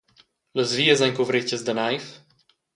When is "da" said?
1.65-1.73